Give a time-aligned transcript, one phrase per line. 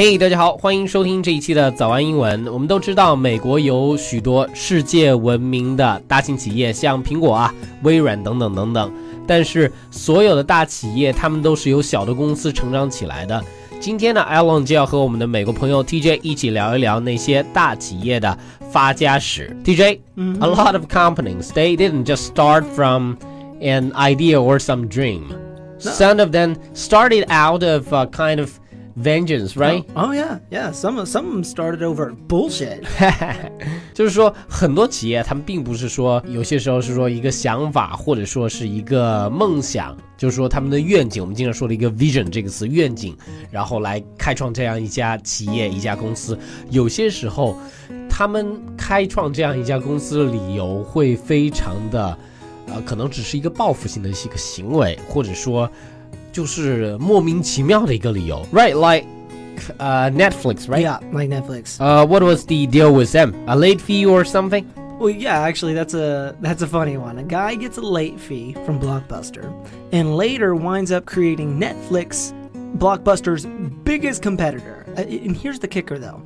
[0.00, 2.46] 嘿，大家好，欢迎收听这一期的早安英文。
[2.52, 8.92] 我们都知道，美国有许多世界闻名的大型企业，像苹果啊、微软等等等等。
[9.26, 13.44] 但是，所有的大企业，他们都是由小的公司成长起来的。
[13.80, 18.38] 今天呢，Alon 就要和我们的美国朋友 TJ 一起聊一聊那些大企业的
[18.70, 19.56] 发家史。
[19.64, 23.16] TJ，a lot of companies they didn't just start from
[23.60, 25.22] an idea or some dream.
[25.80, 28.50] Some of them started out of a kind of
[29.02, 29.84] vengeance, right?
[29.94, 30.72] Oh, oh, yeah, yeah.
[30.72, 32.82] Some some of them started over bullshit.
[33.94, 41.22] 就是说，很多企业他们并不是说，有些时候是说一个想法，或者说是一个梦想，就是说他们的愿景。
[41.22, 43.16] 我们经常说的一个 vision 这个词，愿景，
[43.50, 46.38] 然后来开创这样一家企业、一家公司。
[46.70, 47.56] 有些时候，
[48.08, 52.18] 他们开创这样一家公司的理由会非常的，
[52.66, 55.70] 呃，可能只是一个报复性的一个行为，或者说。
[56.37, 58.73] 就是莫名其妙的一个理由，right?
[58.73, 59.05] Like,
[59.77, 60.81] uh, Netflix, right?
[60.81, 61.79] Yeah, like Netflix.
[61.79, 63.33] Uh, what was the deal with them?
[63.47, 64.65] A late fee or something?
[64.99, 67.17] Well, yeah, actually, that's a that's a funny one.
[67.17, 69.51] A guy gets a late fee from Blockbuster,
[69.91, 72.31] and later winds up creating Netflix,
[72.77, 73.45] Blockbuster's
[73.83, 74.85] biggest competitor.
[74.95, 76.21] Uh, and here's the kicker, though.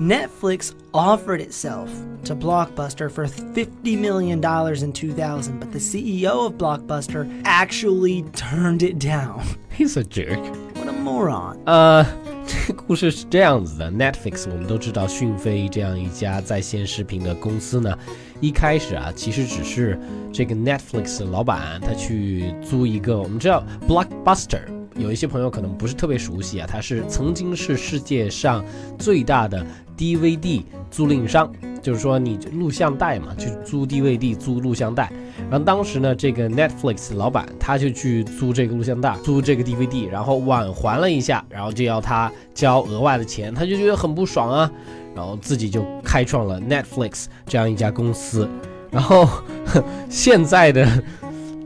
[0.00, 1.88] Netflix offered itself
[2.24, 8.98] to Blockbuster for $50 million in 2000, but the CEO of Blockbuster actually turned it
[8.98, 9.42] down.
[9.70, 10.38] He's a jerk.
[10.76, 11.58] What a moron.
[11.66, 12.04] 呃，
[12.46, 17.96] 这个故事是这样子的，Netflix 我们都知道，讯飞这样一家在线视频的公司呢，
[18.40, 19.98] 一开始啊，其实只是
[20.32, 24.62] 这个 Netflix 的老板他去租一个，我们知道 Blockbuster。
[24.97, 28.63] 有一些朋友可能不是特别熟悉啊，它是曾经是世界上
[28.97, 29.65] 最大的
[29.97, 35.11] DVD 租赁商，就是说你录像带嘛，去租 DVD 租录像带。
[35.49, 44.71] 然后当时呢，这个 Netflix 老板他就去租这个录像带，租这个 DVD，然后晚还了一下，然后就要他交额外的钱，他就觉得很不爽啊，
[45.15, 48.49] 然后自己就开创了 Netflix 这样一家公司。
[48.89, 49.27] 然后
[50.09, 51.03] 现在的。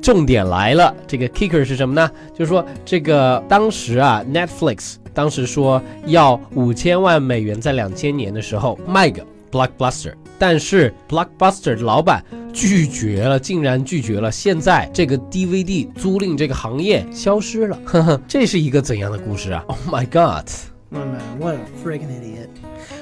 [0.01, 2.09] 重点来了，这个 kicker 是什么呢？
[2.33, 14.31] 就是说，这个当时啊，Netflix 当时说要五千万美元，在两千年的时候卖给 Blockbuster，但是 Blockbuster 的老板拒绝了，竟然拒绝了。
[14.31, 22.49] 现在这个 DVD 租赁这个行业消失了，呵呵，这是一个怎样的故事啊？Oh my God！My man, what a freaking idiot!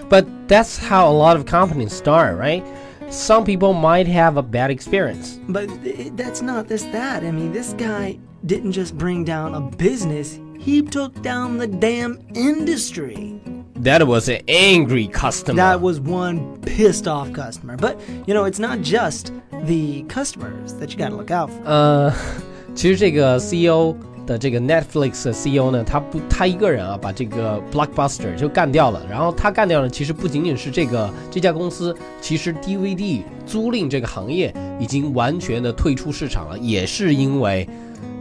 [0.10, 2.64] But that's how a lot of companies start, right?
[3.11, 5.39] some people might have a bad experience.
[5.49, 5.69] But
[6.17, 7.23] that's not this that.
[7.23, 12.19] I mean, this guy didn't just bring down a business, he took down the damn
[12.35, 13.41] industry.
[13.77, 15.57] That was an angry customer.
[15.57, 17.77] That was one pissed off customer.
[17.77, 19.33] But, you know, it's not just
[19.65, 21.63] the customers that you gotta look out for.
[21.65, 22.13] 呃，
[22.75, 23.95] 其实这个 CEO
[24.30, 29.04] 的这个 Netflix 的 CEO 呢，他不，他一个人啊，把这个 Blockbuster 就干掉了。
[29.10, 37.68] 然后他干掉了，其实不仅仅是这个这家公司，其实 DVD 租赁这个行业已经完全的退出市场了，也是因为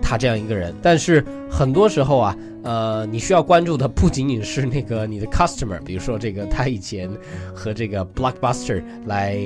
[0.01, 0.75] 他这样一个人。
[0.81, 7.11] 但是很多时候啊，呃，你需要关注的不仅仅是那个你的 customer，比如说这个他以前
[7.55, 9.39] 和这个 Blockbuster 来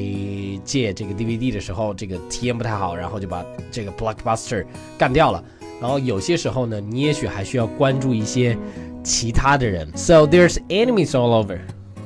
[0.62, 4.64] 借这个 DVD 的时候，这个体验不太好，然后就把这个 Blockbuster
[4.96, 5.42] 干掉了。
[5.81, 8.57] 然后有些时候呢，你也许还需要关注一些
[9.03, 9.87] 其他的人。
[9.95, 11.59] So there's enemies all over.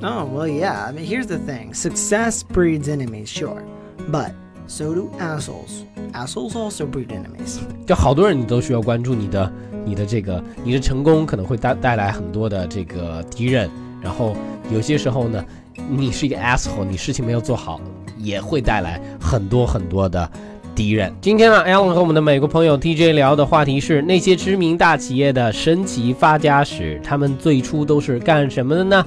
[0.04, 0.88] Oh well, yeah.
[0.88, 3.62] I mean, here's the thing: success breeds enemies, sure,
[4.10, 4.32] but
[4.68, 5.86] so do assholes.
[6.14, 7.60] Assholes also breed enemies.
[7.86, 9.52] 就好多人你都需要关注你的
[9.86, 13.70] 你的这个你的成功可能会带带来很多的这个敌人。
[14.02, 14.36] 然后
[14.72, 15.46] 有些时候呢，
[15.88, 17.80] 你是一个 asshole，你事情没有做好，
[18.18, 20.32] 也会带来很多很多的。
[20.77, 21.13] 敌人。
[21.23, 29.05] 今天呢，Alan 和我们的美国朋友 TJ 聊的话题是那些知名大企业的神奇发家史，他们最初都是干什么的呢？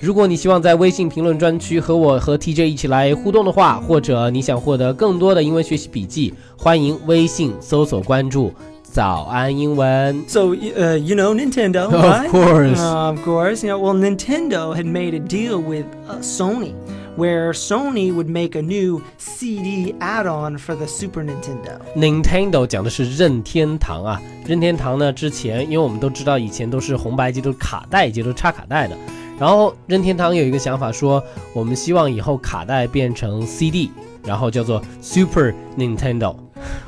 [0.00, 8.52] 如果你希望在微信评论专区和我和 TJ 一起来互动的话，或者你想获得更多的英文学习笔记，欢迎微信搜索关注
[8.84, 10.22] “早安英文”。
[10.28, 12.26] So, uh, you know Nintendo, right?
[12.26, 13.66] Of course, uh, of course.
[13.66, 16.74] You know, well, Nintendo had made a deal with uh, Sony.
[17.18, 21.80] Where Sony would make a new CD add-on for the Super Nintendo.
[21.96, 28.96] Nintendo 讲的是任天堂啊，任天堂呢之前，因为我们都知道以前都是红白机都是卡带机都插卡带的，
[29.38, 31.22] 然后任天堂有一个想法说，
[31.52, 33.90] 我们希望以后卡带变成 CD，
[34.24, 36.36] 然后叫做 Super Nintendo。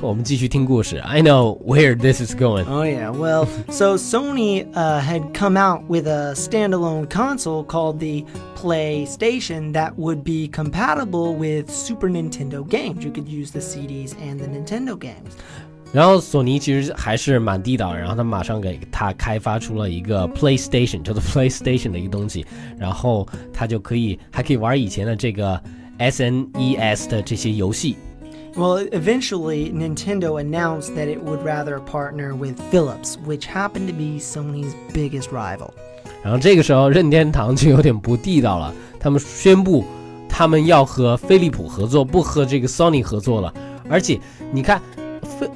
[0.01, 0.97] 我们继续听故事。
[0.99, 2.65] I know where this is going.
[2.65, 8.25] Oh yeah, well, so Sony uh, had come out with a standalone console called the
[8.55, 13.03] PlayStation that would be compatible with Super Nintendo games.
[13.03, 15.33] You could use the CDs and the Nintendo games.
[15.93, 22.45] 然后索尼其实还是蛮地道，然后他马上给他开发出了一个 PlayStation，叫做 PlayStation 的一个东西，
[22.77, 25.61] 然后他就可以还可以玩以前的这个
[25.99, 27.95] SNES 的这些游戏。
[28.56, 34.18] Well, eventually, Nintendo announced that it would rather partner with Philips, which happened to be
[34.18, 35.70] Sony's biggest rival.
[36.22, 39.84] 然后这个时候，任天堂就有点不地道了，他们宣布
[40.28, 43.54] 他们要和飞利浦合作，不和这个 Sony 合作了。
[43.88, 44.18] 而且
[44.52, 44.82] 你看，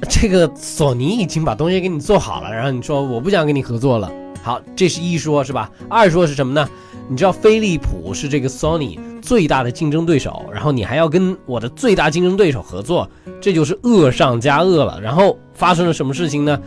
[0.09, 4.11] 这个索尼已经把东西给你做好了，然后你说我不想跟你合作了。
[4.41, 5.69] 好，这是一说，是吧？
[5.89, 6.67] 二说是什么呢？
[7.07, 13.08] 你知道飞利浦是这个 Sony 最大的竞争对手，然后你还要跟我的最大竞争对手合作，
[13.40, 15.00] 这就是恶上加恶了。
[15.00, 16.60] 然后发生了什么事情呢？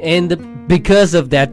[0.00, 0.36] And
[0.68, 1.50] because of that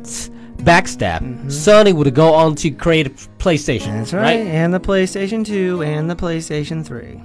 [0.64, 4.04] backstab, Sony would go on to create PlayStation.
[4.04, 7.20] That's right, and the PlayStation 2 and the PlayStation 3.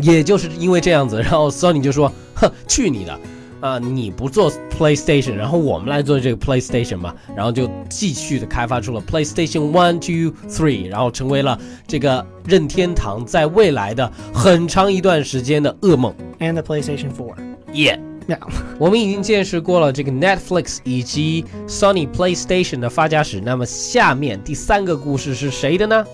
[0.00, 3.18] 也就是因为这样子，然后 Sony 就说：“哼，去你的！”
[3.60, 16.12] 啊，你不做 PlayStation，然后我们来做这个 PlayStation 吧，然后就继续的开发出了 PlayStation One、Two、Three，然后成为了这个任天堂在未来的很长一段时间的噩梦。
[16.40, 17.36] And the PlayStation Four.
[17.72, 17.98] Yeah.
[18.28, 18.38] Yeah.
[18.78, 26.04] 我们已经见识过了这个 Netflix 以及 Sony PlayStation 的发家史，那么下面第三个故事是谁的呢？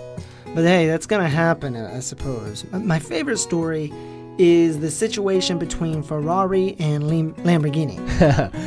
[0.57, 2.65] But hey, that's gonna happen, I suppose.
[2.73, 3.93] My favorite story
[4.39, 7.99] is the situation between Ferrari and Lamborghini.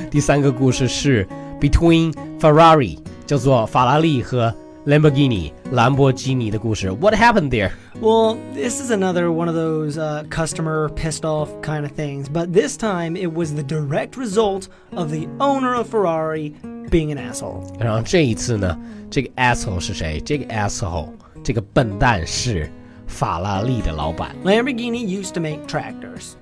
[0.09, 1.27] 第三个故事是
[1.59, 4.53] between Ferrari，叫做法拉利和
[4.85, 6.91] Lamborghini 兰博基尼的故事。
[6.91, 7.71] What happened there?
[8.01, 12.51] Well, this is another one of those uh, customer pissed off kind of things, but
[12.51, 14.63] this time it was the direct result
[14.95, 16.55] of the owner of Ferrari
[16.89, 17.63] being an asshole.
[17.79, 18.75] 然后这一次呢，
[19.09, 20.19] 这个 asshole 是谁？
[20.25, 21.09] 这个 asshole，
[21.43, 22.69] 这个笨蛋是。
[23.07, 24.35] 法拉利的老板。
[24.43, 26.33] Lamborghini used to make tractors.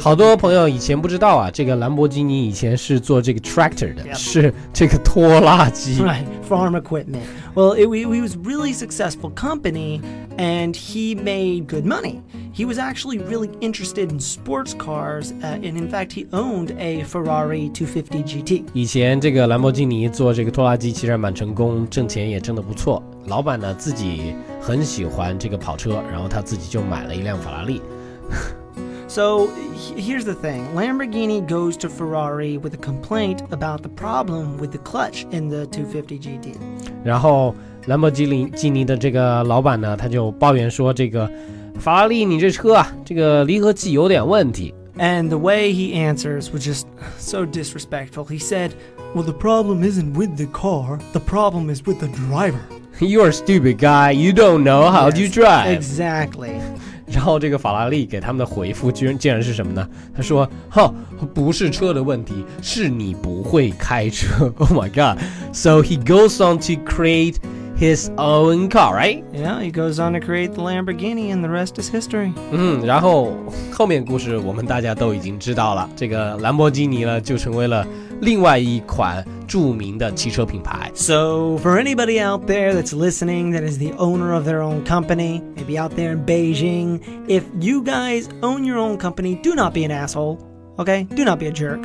[0.00, 6.00] 好多朋友以前不知道啊，这个兰博基尼以前是做这个 tractor 的，是这个拖拉机。
[6.00, 7.22] Right, farm equipment.
[7.54, 10.00] Well, it, it was really successful company,
[10.38, 12.20] and he made good money.
[12.54, 17.02] He was actually really interested in sports cars, uh, and in fact, he owned a
[17.04, 18.64] Ferrari 250 GT.
[18.72, 23.02] 以前这个兰博基尼做这个拖拉机其实蛮成功，挣钱也挣得不错。
[23.26, 27.80] 老板呢自己很喜欢这个跑车，然后他自己就买了一辆法拉利。
[29.11, 29.47] So
[29.95, 34.79] here's the thing Lamborghini goes to Ferrari with a complaint about the problem with the
[34.79, 36.55] clutch in the 250 GT.
[37.03, 37.55] 然后
[37.85, 41.29] 兰博基尼基尼的这个老板呢，他就抱怨说，这个
[41.79, 44.73] 法拉利你这车啊，这个离合器有点问题。
[44.97, 46.85] And the way he answers was just
[47.19, 48.25] so disrespectful.
[48.25, 48.71] He said,
[49.13, 52.59] Well, the problem isn't with the car, the problem is with the driver.
[52.99, 54.11] You're a stupid guy.
[54.11, 55.71] You don't know how yes, to drive.
[55.71, 56.59] Exactly.
[57.06, 59.88] 然后这个法拉利给他们的回复居然竟然是什么呢？
[60.14, 60.92] 他说：“哈，
[61.34, 65.22] 不是车的问题，是你不会开车。” Oh my god!
[65.52, 67.36] So he goes on to create
[67.81, 69.23] his own car, right?
[69.33, 72.33] Yeah, he goes on to create the Lamborghini, and the rest is history.
[72.51, 73.33] 嗯，然后
[73.71, 77.85] 后面故事我们大家都已经知道了，这个兰博基尼呢就成为了
[78.21, 80.89] 另外一款着名的汽车品牌。
[80.95, 85.79] So for anybody out there that's listening that is the owner of their own company, maybe
[85.79, 89.91] out there in Beijing, if you guys own your own company, do not be an
[89.91, 90.39] asshole.
[90.79, 91.07] Okay?
[91.15, 91.79] Do not be a jerk.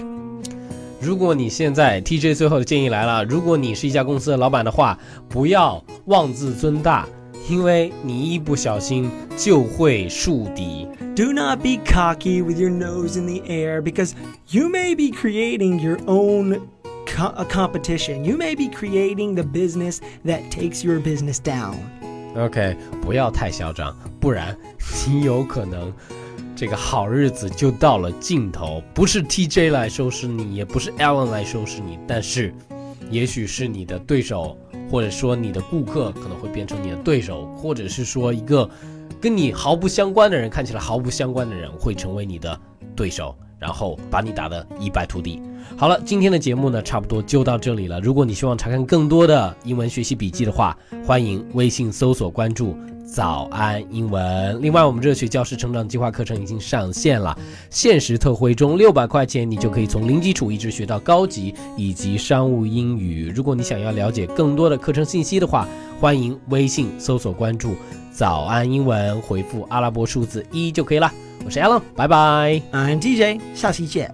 [1.01, 4.99] 如果你现在 TJ 最后的建议来了，如果你是一家公司的老板的话，
[5.29, 7.07] 不要妄自尊大，
[7.49, 10.87] 因为你一不小心就会树敌。
[11.15, 14.13] Do not be cocky with your nose in the air because
[14.51, 16.61] you may be creating your own
[17.05, 18.25] co competition.
[18.25, 21.75] You may be creating the business that takes your business down.
[22.35, 24.57] OK，不要太嚣张，不然
[25.07, 25.93] 你有可能。
[26.58, 32.52] 这个好日子就到了尽头，不是 TJ 来收拾你，也不是 Alan 来收拾你，但是，
[33.12, 34.58] 也许是你的对手，
[34.90, 38.68] 或者说你的顾客可能会变成你的对手，或者是说一个
[39.22, 42.60] 跟你毫不相关的人，看起来毫不相关的人会成为你的
[42.96, 45.40] 对手，然后把你打得一败涂地。
[45.78, 48.02] 好了，今天的节目呢，差不多就到这里了。
[48.02, 52.76] 如果你希望查看更多的英文学习笔记的话，欢迎微信搜索关注。
[53.08, 54.62] 早安英文。
[54.62, 57.36] 另外，我们热血教师成长计划课程已经上线了，
[57.70, 63.32] 限时特惠中，六百块钱你就可以从零基础一直学到高级以及商务英语。
[63.34, 65.68] 如果你想要了解更多的课程信息的话，
[66.00, 67.76] 欢迎微信搜索关注
[68.14, 71.12] “早安英文”，回复阿拉伯数字一就可以了。
[71.46, 72.62] 我是 Alan，拜拜。
[72.74, 74.06] I'm DJ，下期见。